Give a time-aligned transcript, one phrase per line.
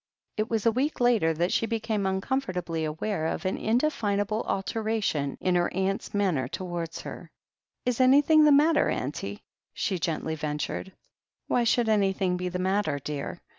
[0.35, 5.53] It was a week later that she became tmcomfortably aware of an indefinable alteration in
[5.53, 7.29] her aunt's man ner towards her.
[7.85, 9.43] "Is anything the matter, auntie?"
[9.75, 10.91] she gently ven tured.
[11.45, 13.41] "Why should anything be the matter, dear?"